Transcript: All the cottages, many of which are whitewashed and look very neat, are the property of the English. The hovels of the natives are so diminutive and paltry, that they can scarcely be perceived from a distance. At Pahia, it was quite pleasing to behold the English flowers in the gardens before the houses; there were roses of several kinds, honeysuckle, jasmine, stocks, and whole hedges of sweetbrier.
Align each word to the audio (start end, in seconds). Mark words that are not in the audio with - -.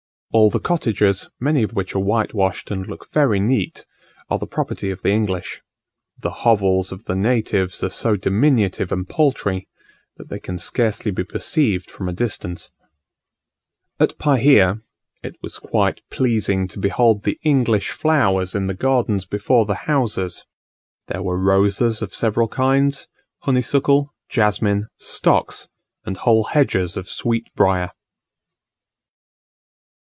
All 0.33 0.49
the 0.49 0.61
cottages, 0.61 1.29
many 1.41 1.61
of 1.61 1.73
which 1.73 1.93
are 1.93 1.99
whitewashed 1.99 2.71
and 2.71 2.87
look 2.87 3.09
very 3.11 3.37
neat, 3.41 3.85
are 4.29 4.39
the 4.39 4.47
property 4.47 4.89
of 4.89 5.01
the 5.01 5.09
English. 5.09 5.61
The 6.21 6.31
hovels 6.47 6.93
of 6.93 7.03
the 7.03 7.17
natives 7.17 7.83
are 7.83 7.89
so 7.89 8.15
diminutive 8.15 8.93
and 8.93 9.09
paltry, 9.09 9.67
that 10.15 10.29
they 10.29 10.39
can 10.39 10.57
scarcely 10.57 11.11
be 11.11 11.25
perceived 11.25 11.91
from 11.91 12.07
a 12.07 12.13
distance. 12.13 12.71
At 13.99 14.17
Pahia, 14.19 14.79
it 15.21 15.35
was 15.41 15.59
quite 15.59 15.99
pleasing 16.09 16.65
to 16.69 16.79
behold 16.79 17.23
the 17.23 17.37
English 17.43 17.89
flowers 17.89 18.55
in 18.55 18.67
the 18.67 18.73
gardens 18.73 19.25
before 19.25 19.65
the 19.65 19.75
houses; 19.83 20.45
there 21.07 21.21
were 21.21 21.37
roses 21.37 22.01
of 22.01 22.15
several 22.15 22.47
kinds, 22.47 23.09
honeysuckle, 23.39 24.13
jasmine, 24.29 24.87
stocks, 24.95 25.67
and 26.05 26.15
whole 26.15 26.45
hedges 26.45 26.95
of 26.95 27.09
sweetbrier. 27.09 27.91